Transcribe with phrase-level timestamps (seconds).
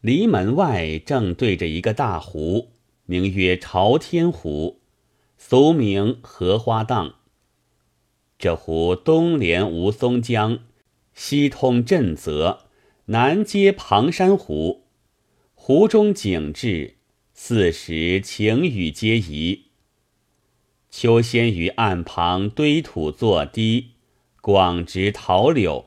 [0.00, 2.70] 离门外正对着一个大湖，
[3.06, 4.80] 名曰朝天湖，
[5.36, 7.16] 俗名荷花荡。
[8.38, 10.60] 这湖东连吴淞江，
[11.14, 12.66] 西通震泽，
[13.06, 14.84] 南接庞山湖。
[15.54, 16.98] 湖中景致，
[17.34, 19.64] 四时晴雨皆宜。
[20.90, 23.94] 秋仙于岸旁堆土作堤，
[24.40, 25.86] 广植桃柳。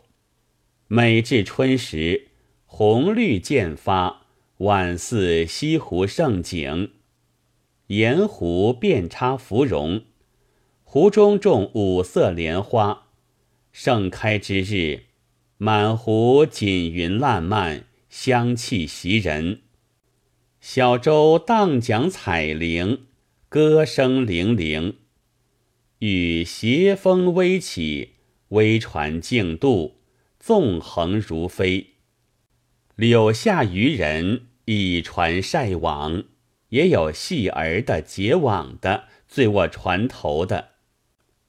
[0.87, 2.30] 每至春时，
[2.73, 4.27] 红绿渐发，
[4.59, 6.91] 宛似西湖胜景。
[7.87, 10.03] 沿湖遍插芙蓉，
[10.85, 13.07] 湖中种五色莲花。
[13.73, 15.01] 盛开之日，
[15.57, 19.59] 满湖锦云烂漫，香气袭人。
[20.61, 22.99] 小舟荡桨彩铃，
[23.49, 24.93] 歌声泠泠。
[25.99, 28.13] 与斜风微起，
[28.47, 29.97] 微船竞渡。
[30.39, 31.90] 纵横如飞，
[32.95, 36.23] 柳下渔人以船晒网，
[36.69, 40.71] 也有戏儿的、结网的、醉卧船头的，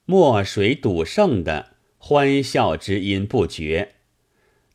[0.04, 3.96] 墨水赌胜的，欢笑之音不绝。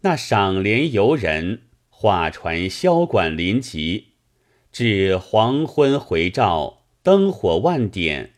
[0.01, 4.09] 那赏莲游人画船箫管临集，
[4.71, 8.33] 至黄昏回照，灯火万点，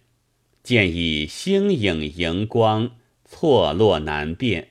[0.63, 2.91] 见以星影荧光，
[3.25, 4.69] 错落难辨。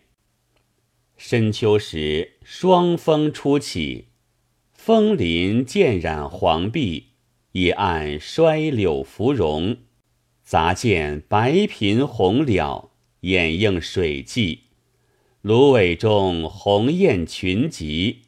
[1.19, 4.05] 深秋时，霜风初起，
[4.73, 7.07] 枫林渐染黄碧，
[7.53, 9.79] 野岸衰柳芙蓉，
[10.45, 12.91] 杂见白频红蓼，
[13.23, 14.61] 掩映水际。
[15.43, 18.19] 芦苇中鸿雁群集，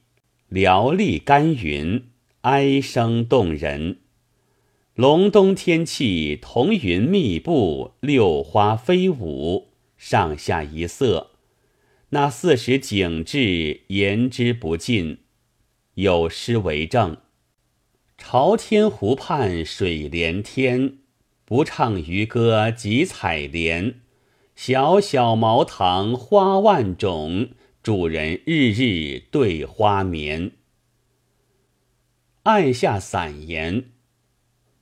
[0.51, 2.09] 寥丽干云，
[2.41, 3.99] 哀声动人。
[4.95, 11.30] 隆冬天气，彤云密布，六花飞舞，上下一色。
[12.13, 15.19] 那四时景致言之不尽，
[15.95, 17.19] 有诗为证
[18.19, 20.99] ：“朝天湖畔水连天，
[21.45, 24.01] 不唱渔歌即采莲。
[24.57, 27.51] 小小茅堂花万种，
[27.81, 30.51] 主人日日对花眠。”
[32.43, 33.91] 按下散言，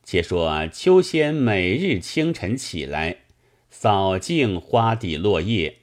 [0.03, 3.25] 且说秋仙每日清晨起来，
[3.69, 5.81] 扫净花底落叶。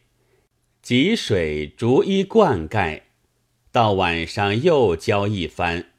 [0.86, 3.02] 汲水逐一灌溉，
[3.72, 5.94] 到晚上又浇一番。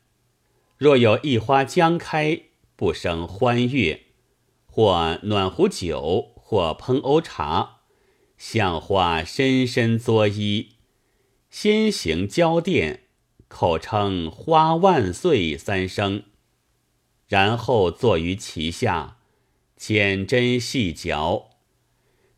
[0.78, 2.42] 若有一花将开，
[2.76, 4.02] 不生欢悦，
[4.64, 7.80] 或暖壶酒，或烹瓯茶，
[8.38, 10.68] 向花深深作揖，
[11.50, 13.00] 先行交奠，
[13.48, 16.22] 口称“花万岁”三声，
[17.26, 19.16] 然后坐于其下，
[19.76, 21.48] 浅斟细嚼，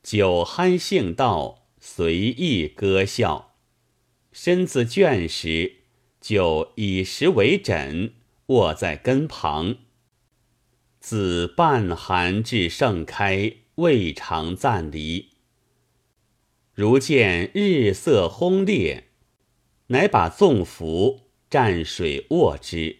[0.02, 1.57] 酒酣兴道。
[1.90, 3.54] 随意歌笑，
[4.30, 5.76] 身子倦时，
[6.20, 8.12] 就以石为枕，
[8.48, 9.78] 卧在根旁。
[11.00, 15.30] 自半寒至盛开，未尝暂离。
[16.74, 19.08] 如见日色轰烈，
[19.86, 22.98] 乃把纵服蘸水卧之，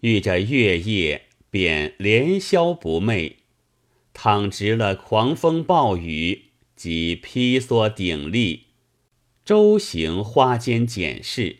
[0.00, 3.34] 遇着月夜，便连宵不寐，
[4.14, 6.46] 倘值了狂风暴雨。
[6.78, 8.66] 即披蓑顶笠，
[9.44, 11.56] 周行花间检视，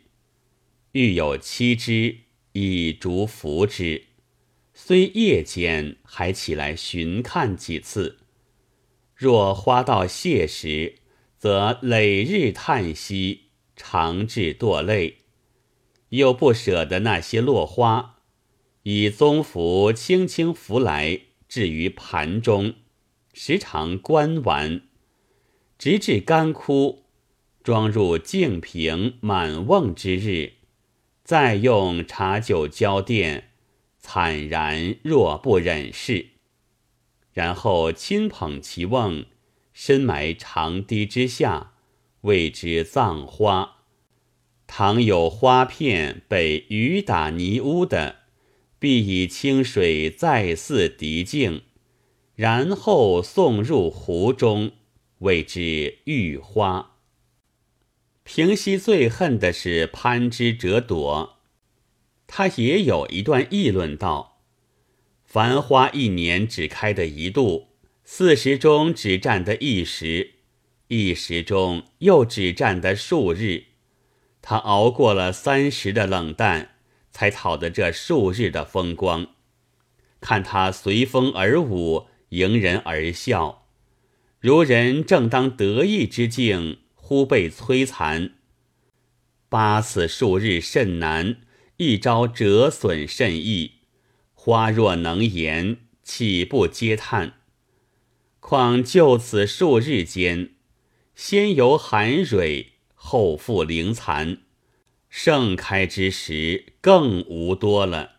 [0.93, 2.19] 欲有七枝，
[2.53, 4.05] 以竹扶之。
[4.73, 8.19] 虽夜间还起来寻看几次。
[9.17, 11.01] 若花到谢时，
[11.37, 15.17] 则累日叹息，长至堕泪。
[16.11, 18.21] 又不舍得那些落花，
[18.85, 22.77] 以宗符轻轻拂来，置于盘中，
[23.35, 24.83] 时常观玩。
[25.79, 27.05] 直至干枯，
[27.63, 30.55] 装入净瓶满瓮之日，
[31.23, 33.45] 再用茶酒浇奠，
[34.01, 36.31] 惨然若不忍视。
[37.33, 39.27] 然后亲捧其瓮，
[39.73, 41.75] 深埋长堤之下，
[42.23, 43.77] 谓之葬花。
[44.67, 48.17] 倘有花片被雨打泥污的，
[48.81, 51.63] 必以清水再次涤净，
[52.35, 54.73] 然后送入湖中。
[55.19, 56.97] 谓之玉花。
[58.25, 61.39] 平西最恨的是攀枝折朵，
[62.27, 64.43] 他也有一段议论道：
[65.25, 67.69] 繁花一年只开的一度，
[68.05, 70.35] 四时中只占得一时，
[70.89, 73.65] 一时中又只占得数日。
[74.41, 76.77] 他熬过了三十的冷淡，
[77.11, 79.27] 才讨得这数日的风光。
[80.21, 83.58] 看他随风而舞，迎人而笑。
[84.41, 88.35] 如人正当得意之境，忽被摧残。
[89.49, 91.39] 八此数日甚难，
[91.79, 93.73] 一朝折损甚易。
[94.35, 97.35] 花若能言，岂不嗟叹？
[98.39, 100.51] 况就此数日间，
[101.17, 104.39] 先由寒蕊，后复灵残，
[105.11, 108.19] 盛开之时更无多了。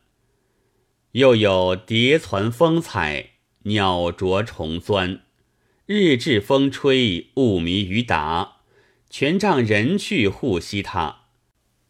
[1.14, 3.30] 又有蝶攒风采，
[3.64, 5.22] 鸟啄虫钻，
[5.92, 8.58] 日至风吹，雾迷雨打，
[9.10, 11.22] 全仗人去护惜它，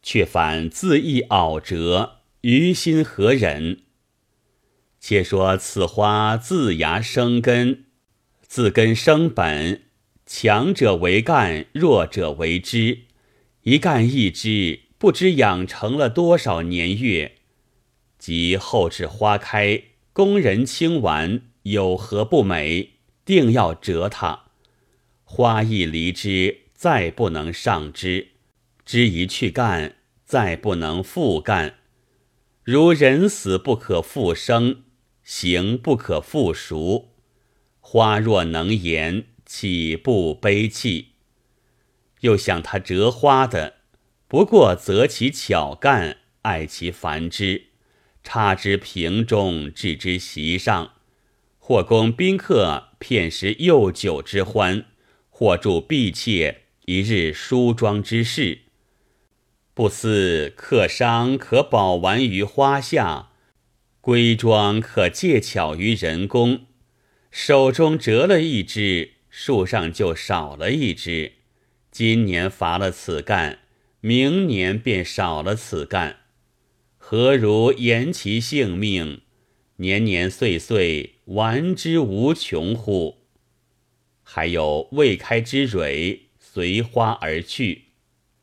[0.02, 3.82] 却反自意傲折，于心何忍？
[4.98, 7.84] 且说此花自芽生根，
[8.40, 9.82] 自根生本，
[10.24, 13.00] 强者为干，弱者为枝，
[13.64, 17.32] 一干一枝，不知养成了多少年月。
[18.18, 19.82] 及后至花开，
[20.14, 22.99] 工人清完，有何不美？
[23.30, 24.46] 定要折它。
[25.22, 28.30] 花一离枝，再不能上枝；
[28.84, 29.94] 枝一去干，
[30.24, 31.76] 再不能复干。
[32.64, 34.82] 如人死不可复生，
[35.22, 37.12] 行不可复熟。
[37.78, 41.12] 花若能言，岂不悲泣？
[42.22, 43.76] 又想他折花的，
[44.26, 47.66] 不过择其巧干，爱其繁枝。
[48.24, 50.94] 插之瓶中，置之席上，
[51.70, 54.86] 或供宾客片时幼酒之欢，
[55.28, 58.62] 或助婢妾一日梳妆之事。
[59.72, 63.28] 不思客商可饱玩于花下，
[64.02, 66.62] 闺妆可借巧于人工。
[67.30, 71.34] 手中折了一枝，树上就少了一枝。
[71.92, 73.60] 今年伐了此干，
[74.00, 76.16] 明年便少了此干。
[76.98, 79.20] 何如延其性命，
[79.76, 83.18] 年年岁岁玩之无穷乎？
[84.24, 87.84] 还有未开之蕊，随花而去，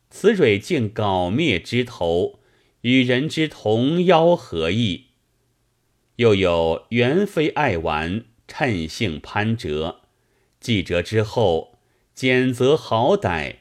[0.09, 2.39] 此蕊竟槁灭枝头，
[2.81, 5.07] 与人之同夭何异？
[6.15, 10.03] 又有元妃爱玩，趁性攀折，
[10.61, 11.79] 既折之后，
[12.15, 13.57] 减则好歹，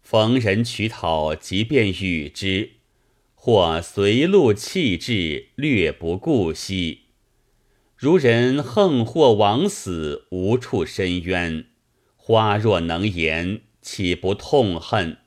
[0.00, 2.70] 逢人取讨，即便与之。
[3.34, 7.03] 或随路弃置，略不顾惜。
[7.96, 11.66] 如人横祸枉死，无处申冤。
[12.16, 15.18] 花若能言，岂不痛恨？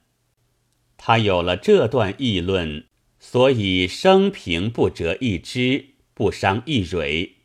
[0.97, 2.85] 他有了这段议论，
[3.19, 7.35] 所以生平不折一枝，不伤一蕊。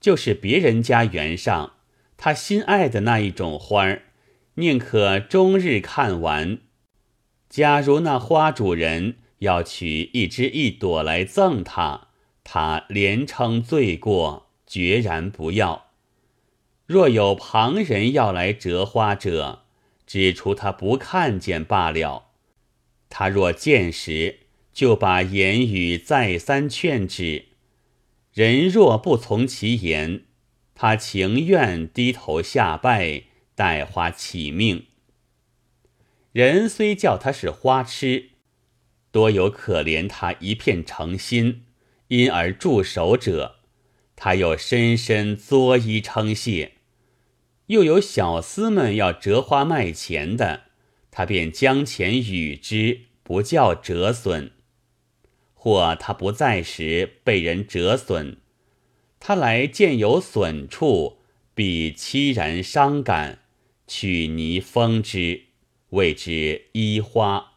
[0.00, 1.74] 就是别人家园上，
[2.16, 4.02] 他心爱的那一种花儿，
[4.54, 6.58] 宁可终日看完。
[7.48, 9.16] 假如那花主人。
[9.42, 12.06] 要取一枝一朵来赠他，
[12.44, 15.90] 他连称罪过，决然不要。
[16.86, 19.64] 若有旁人要来折花者，
[20.06, 22.30] 指出他不看见罢了。
[23.10, 24.38] 他若见时，
[24.72, 27.48] 就把言语再三劝止。
[28.32, 30.22] 人若不从其言，
[30.74, 34.86] 他情愿低头下拜，待花起命。
[36.32, 38.30] 人虽叫他是花痴。
[39.10, 41.64] 多有可怜他一片诚心，
[42.08, 43.56] 因而驻守者，
[44.24, 46.74] 他又深深作揖称谢；
[47.66, 50.66] 又有小厮们要折花卖钱的，
[51.10, 54.50] 他便将钱与之，不叫折损；
[55.54, 58.36] 或他不在时被人折损，
[59.18, 61.18] 他来见有损处，
[61.52, 63.40] 必凄然伤感，
[63.88, 65.46] 取泥封之，
[65.88, 67.54] 谓之衣花。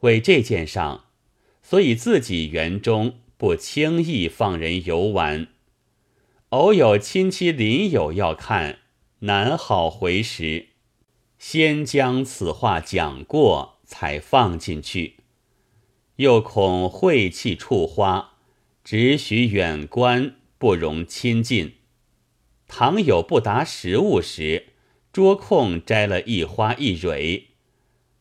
[0.00, 1.06] 为这件上，
[1.62, 5.48] 所以自己园中不轻易放人游玩。
[6.50, 8.78] 偶有亲戚邻友要看，
[9.18, 10.68] 难好回时，
[11.40, 15.16] 先将此话讲过，才放进去。
[16.18, 18.34] 又恐晦气触花，
[18.84, 21.78] 只许远观，不容亲近。
[22.68, 24.66] 倘有不达时物时，
[25.12, 27.48] 捉空摘了一花一蕊。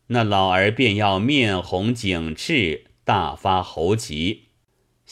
[0.07, 4.45] 那老儿便要面红颈赤，大发猴急，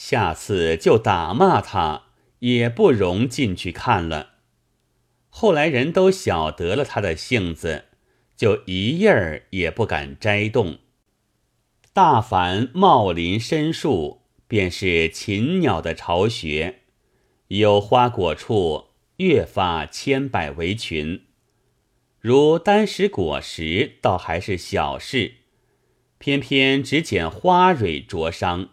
[0.02, 2.04] 下次就打骂他，
[2.38, 4.30] 也不容进去看了。
[5.28, 7.84] 后来人都晓得了他的性子，
[8.34, 10.78] 就一叶儿也不敢摘动。
[11.92, 16.80] 大凡茂林深树，便是禽鸟的巢穴，
[17.48, 18.86] 有花果处，
[19.18, 21.26] 越发千百为群。
[22.18, 25.34] 如单食果实，倒还是小事，
[26.16, 28.70] 偏偏只捡花蕊灼伤；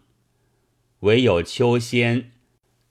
[1.01, 2.32] 唯有秋仙，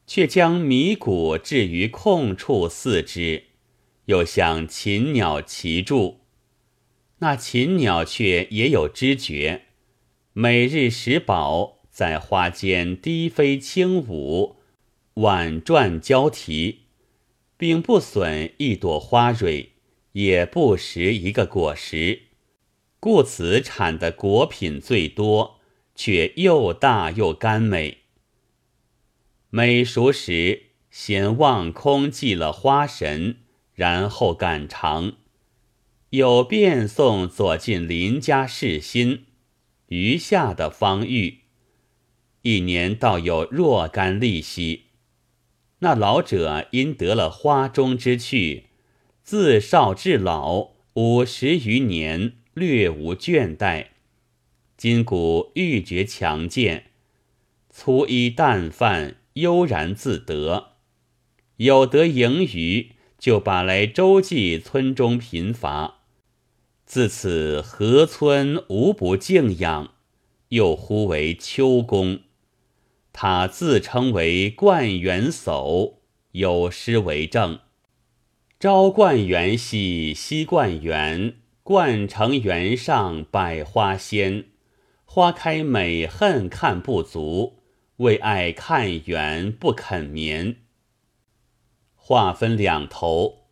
[0.06, 3.44] 却将迷谷置于空处饲之，
[4.04, 6.20] 又向禽鸟齐住。
[7.18, 9.62] 那禽鸟却也有知觉，
[10.32, 14.56] 每日食饱，在花间低飞轻舞，
[15.14, 16.82] 婉转交啼，
[17.56, 19.72] 并不损一朵花蕊，
[20.12, 22.20] 也不食一个果实，
[23.00, 25.55] 故此产的果品最多，
[25.96, 28.02] 却又大又甘美。
[29.50, 33.38] 每熟时，先望空祭了花神，
[33.74, 35.14] 然后赶尝。
[36.10, 39.24] 有便送左近邻家试新，
[39.88, 41.40] 余下的方玉。
[42.42, 44.84] 一年倒有若干利息。
[45.80, 48.66] 那老者因得了花中之趣，
[49.22, 53.88] 自少至老五十余年，略无倦怠，
[54.76, 56.90] 筋骨愈觉强健，
[57.70, 60.72] 粗衣淡饭，悠然自得。
[61.56, 66.00] 有得盈余，就把来周济村中贫乏。
[66.84, 69.94] 自此，河村无不敬仰，
[70.50, 72.20] 又呼为秋公。
[73.14, 75.94] 他自称为冠元叟，
[76.32, 77.60] 有诗为证
[78.60, 84.44] ：“朝冠元兮夕冠元，冠城原上百花鲜。
[85.16, 87.62] 花开美恨看不足，
[87.96, 90.56] 为爱看缘不肯眠。”
[91.96, 93.46] 话分两头，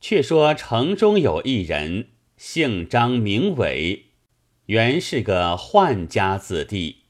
[0.00, 2.08] 却说城中有一人。
[2.36, 4.06] 姓张名伟，
[4.64, 7.04] 原是个宦家子弟，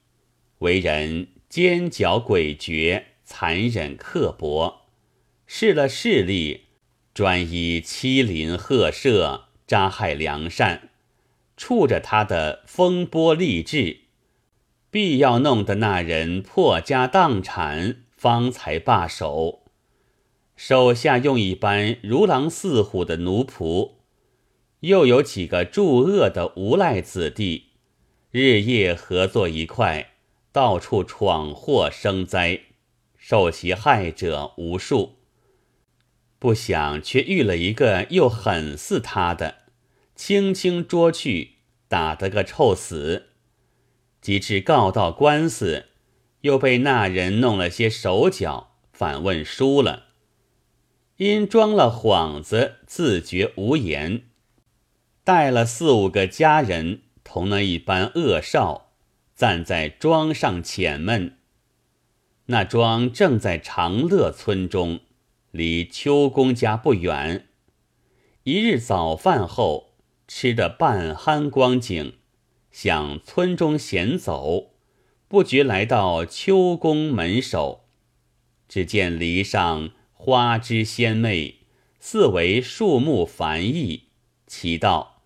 [0.59, 4.81] 为人奸狡诡谲、残忍刻薄，
[5.47, 6.65] 失了势力，
[7.15, 10.91] 专以欺凌恶赦、扎害良善，
[11.57, 14.01] 触着他的风波励志，
[14.89, 19.63] 必要弄得那人破家荡产，方才罢手。
[20.55, 23.97] 手下用一般如狼似虎的奴仆。
[24.81, 27.71] 又有几个助恶的无赖子弟，
[28.29, 30.11] 日夜合作一块，
[30.51, 32.61] 到处闯祸生灾，
[33.17, 35.15] 受其害者无数。
[36.37, 39.55] 不想却遇了一个又狠似他的，
[40.17, 41.57] 轻轻捉去，
[41.87, 43.27] 打得个臭死。
[44.19, 45.85] 及至告到官司，
[46.41, 50.07] 又被那人弄了些手脚，反问输了，
[51.17, 54.23] 因装了幌子，自觉无言。
[55.23, 58.93] 带了四五个家人，同那一班恶少，
[59.35, 61.37] 暂在庄上遣闷。
[62.47, 65.01] 那庄正在长乐村中，
[65.51, 67.47] 离秋公家不远。
[68.43, 69.86] 一日早饭后，
[70.27, 72.15] 吃得半酣光景，
[72.69, 74.73] 向村中闲走，
[75.27, 77.85] 不觉来到秋宫门首，
[78.67, 81.61] 只见篱上花枝鲜媚，
[81.99, 84.09] 四围树木繁异，
[84.45, 85.21] 其道。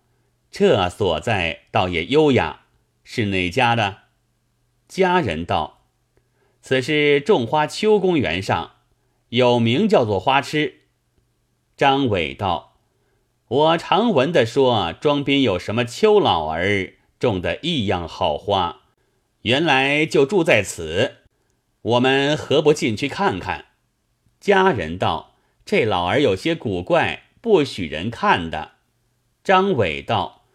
[0.50, 2.66] 这所在倒也优雅，
[3.04, 4.02] 是哪家的？
[4.86, 5.86] 家人道
[6.60, 8.72] ：“此是种花秋公园上，
[9.30, 10.82] 有名叫做花痴。”
[11.74, 12.71] 张伟道
[13.52, 18.80] ：“我常闻的说，庄边有什么邱老儿种的异样好花，
[19.42, 21.16] 原来就住在此。
[21.82, 23.66] 我们何不进去看看？”
[24.40, 25.34] 家人道
[25.66, 28.72] ：“这老儿有些古怪，不许人看的。”
[29.44, 30.46] 张伟道。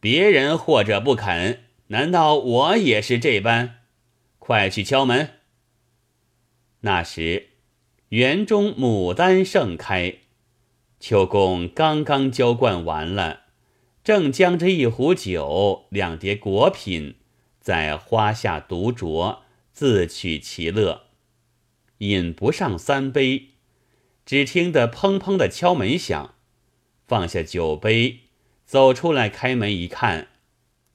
[0.00, 3.80] 别人或者不肯，难道我也是这般？
[4.38, 5.34] 快去敲门。
[6.80, 7.50] 那时
[8.08, 10.14] 园中牡丹盛开，
[11.02, 13.40] 秋公刚刚浇灌完了，
[14.04, 17.16] 正将这一壶酒、两碟果品
[17.60, 19.38] 在花下独酌，
[19.72, 21.06] 自取其乐。
[21.98, 23.48] 饮不上三杯，
[24.24, 26.36] 只听得砰砰的敲门响，
[27.04, 28.20] 放下酒杯。
[28.64, 30.28] 走出来，开门一看，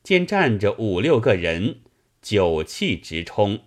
[0.03, 1.81] 见站着五六个人，
[2.21, 3.59] 酒气直冲。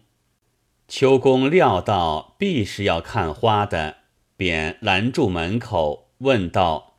[0.88, 3.99] 秋公料到必是要看花的，
[4.38, 6.94] 便拦住门口，问道：“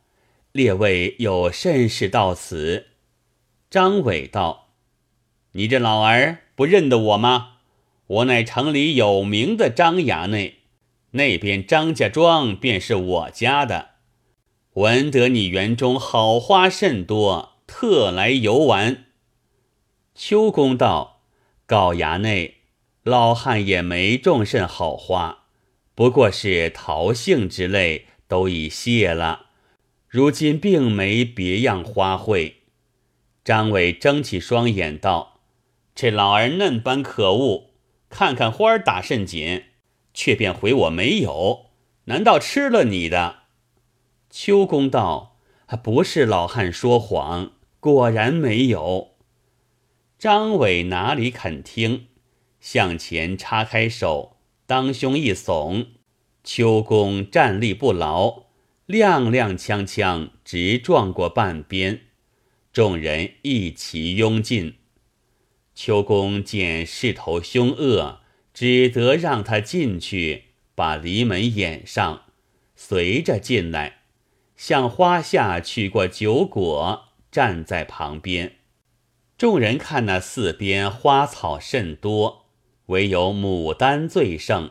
[0.52, 2.86] 列位有甚事到此？”
[3.70, 4.68] 张伟道
[5.52, 7.54] ：“你这老儿不认得我吗？
[8.06, 10.58] 我乃城里有名的张衙内，
[11.12, 13.90] 那边张家庄便是我家的。”
[14.74, 19.04] 闻得你园中好花甚多，特来游玩。
[20.14, 21.20] 秋公道
[21.66, 22.56] ：“告衙内，
[23.02, 25.44] 老汉也没种甚好花，
[25.94, 29.48] 不过是桃杏之类，都已谢了。
[30.08, 32.54] 如今并没别样花卉。”
[33.44, 35.42] 张伟睁起双眼道
[35.94, 37.72] ：“这老儿嫩般可恶，
[38.08, 39.64] 看看花儿打甚紧，
[40.14, 41.66] 却便回我没有。
[42.04, 43.40] 难道吃了你的？”
[44.30, 45.36] 秋公道
[45.84, 49.16] ：“不是老汉说谎，果然没有。”
[50.18, 52.06] 张伟哪里肯听，
[52.60, 55.88] 向前插开手，当胸一耸，
[56.44, 58.46] 秋公站立不牢，
[58.88, 62.00] 踉踉跄跄直撞过半边，
[62.72, 64.74] 众人一齐拥进。
[65.74, 68.20] 秋公见势头凶恶，
[68.52, 72.24] 只得让他进去，把篱门掩上，
[72.74, 74.02] 随着进来，
[74.56, 78.56] 向花下取过酒果，站在旁边。
[79.38, 82.46] 众人看那四边花草甚多，
[82.86, 84.70] 唯有牡丹最盛。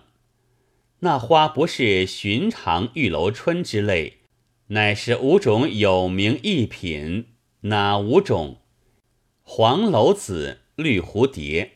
[1.01, 4.21] 那花不是寻常玉楼春之类，
[4.67, 7.27] 乃是五种有名异品。
[7.61, 8.57] 哪五种？
[9.43, 10.59] 黄楼子。
[10.77, 11.73] 绿蝴蝶、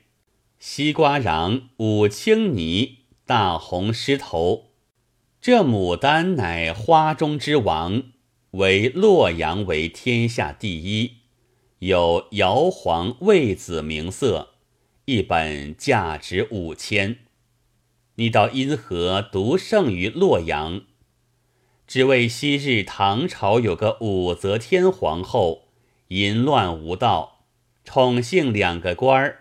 [0.57, 4.71] 西瓜瓤、五青泥、大红狮头，
[5.39, 8.01] 这牡丹乃花中之王，
[8.51, 11.17] 为洛阳为天下第一，
[11.79, 14.55] 有瑶黄魏子名色，
[15.03, 17.24] 一本价值五千。
[18.15, 20.83] 你道因何独胜于洛阳？
[21.85, 25.67] 只为昔日唐朝有个武则天皇后，
[26.07, 27.45] 淫乱无道。
[27.83, 29.39] 宠幸两个官儿，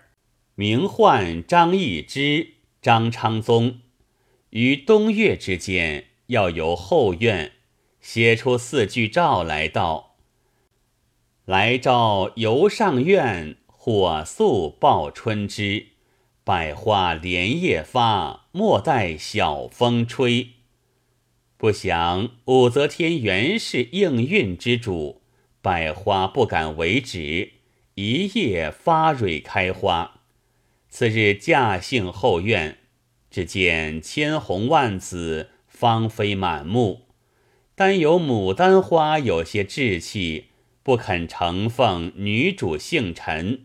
[0.54, 3.81] 名唤张易之、张昌宗。
[4.50, 7.52] 于冬月之间，要由后院
[8.00, 10.16] 写出四句诏来道
[11.47, 15.93] ：“来诏游上苑，火速报春之。
[16.44, 20.50] 百花连夜发，莫待晓风吹。”
[21.56, 25.22] 不想武则天原是应运之主，
[25.62, 27.52] 百花不敢为止。
[27.94, 30.20] 一夜发蕊开花，
[30.90, 32.78] 次日驾幸后院，
[33.30, 37.06] 只见千红万紫，芳菲满目。
[37.74, 40.48] 单有牡丹花有些稚气，
[40.82, 43.64] 不肯承奉女主姓陈，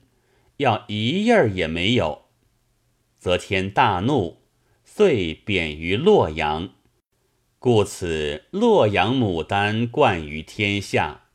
[0.57, 2.28] 要一叶儿也没有。
[3.19, 4.37] 则天大怒，
[4.83, 6.69] 遂贬于洛阳。
[7.59, 11.25] 故此，洛阳牡丹冠于天下。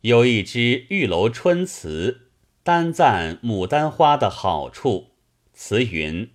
[0.00, 0.58] 有一支
[0.90, 2.28] 《玉楼春》词，
[2.64, 5.12] 单赞牡丹花的好处。
[5.52, 6.30] 词云：“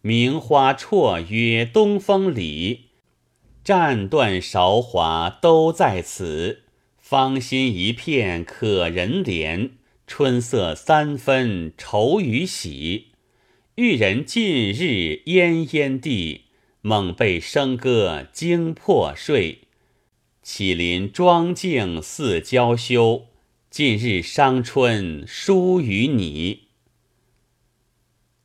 [0.00, 2.90] 名花绰约东风里，
[3.64, 6.62] 战断韶华都在此。
[6.96, 9.72] 芳心一片可人怜，
[10.06, 13.13] 春色三分愁与喜。
[13.76, 16.42] 玉人近日奄奄地，
[16.80, 19.62] 猛被笙歌惊破睡。”
[20.44, 23.26] 岂临庄静似娇羞，
[23.70, 26.68] 近日伤春疏于你。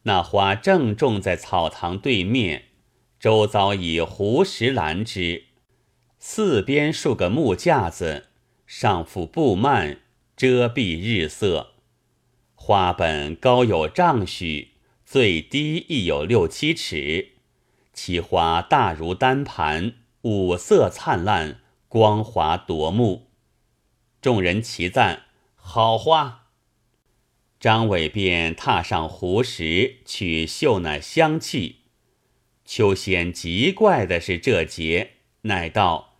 [0.03, 2.63] 那花正种在草堂对面，
[3.19, 5.43] 周遭以湖石拦之，
[6.17, 8.29] 四边数个木架子，
[8.65, 9.99] 上覆布幔，
[10.35, 11.73] 遮蔽日色。
[12.55, 14.69] 花本高有丈许，
[15.11, 17.29] 最低亦有六七尺，
[17.93, 21.61] 其花大如单盘，五色灿烂。
[21.87, 23.31] 光华夺目，
[24.21, 25.23] 众人齐赞
[25.55, 26.49] 好花。
[27.59, 31.77] 张伟便踏上湖石去嗅那香气。
[32.63, 36.17] 秋仙极怪的是这节，乃道：“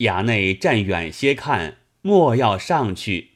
[0.00, 3.32] 衙内站远些看，莫要上去。”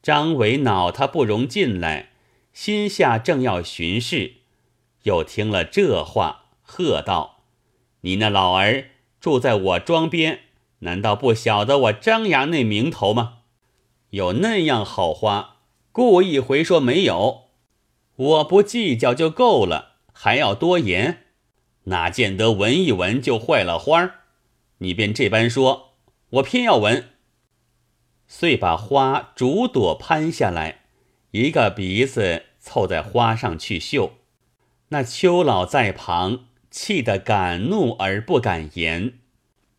[0.00, 2.11] 张伟恼他不容进来，
[2.52, 4.34] 心下正要巡视，
[5.02, 7.44] 又听了这话，喝道
[8.02, 10.40] ：“你那老儿住在我庄边。”
[10.84, 13.38] 难道不晓得我张衙内名头吗？
[14.10, 15.58] 有那样好花，
[15.92, 17.44] 故意回说没有，
[18.16, 21.26] 我不计较就够了，还要多言，
[21.84, 24.14] 哪见得闻一闻就坏了花儿？
[24.78, 25.92] 你便这般说，
[26.30, 27.10] 我偏要闻。
[28.26, 30.81] 遂把花逐朵攀下来，
[31.32, 34.12] 一个鼻子凑在花上去嗅。
[34.88, 39.14] 那邱老在旁，气得敢怒而不敢言。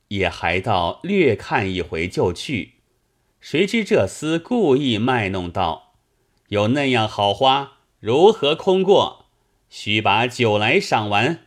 [0.10, 2.74] 也还道略看一回就去，
[3.40, 5.94] 谁知这厮故意卖弄道
[6.50, 9.26] ：“有那样好花，如何空过？
[9.70, 11.46] 须把酒来赏完。”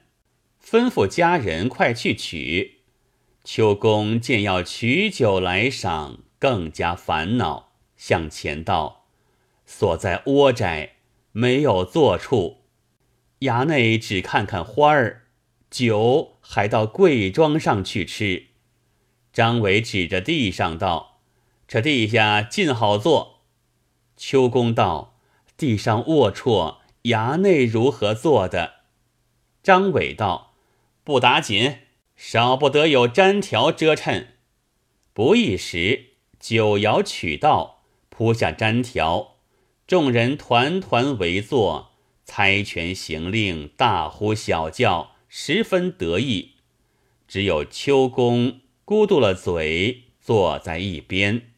[0.65, 2.79] 吩咐家人快去取。
[3.45, 8.96] 秋公见要取酒来赏，更加烦恼，向前道
[9.67, 10.97] ：“所在窝宅
[11.33, 12.63] 没有坐处，
[13.41, 15.25] 衙内只看看花儿，
[15.69, 18.47] 酒还到贵庄上去吃。”
[19.33, 21.21] 张伟指着地上道
[21.69, 23.43] ：“这地下尽好坐。”
[24.17, 25.19] 秋公道
[25.59, 28.77] ：“地上龌龊，衙内如何坐的？”
[29.63, 30.55] 张伟道
[31.05, 31.81] ：“不打紧，
[32.17, 34.37] 少不得有毡条遮衬。”
[35.13, 39.36] 不一时，酒肴取到，铺下毡条，
[39.87, 41.93] 众人团团围坐，
[42.25, 46.55] 猜拳行令，大呼小叫，十分得意。
[47.29, 51.53] 只有秋公咕嘟了嘴，坐在一边。